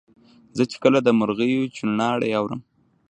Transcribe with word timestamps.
زه 0.57 0.63
چي 0.71 0.77
کله 0.83 0.99
د 1.03 1.09
مرغیو 1.19 1.71
چوڼاری 1.75 2.31
اورم 2.39 2.61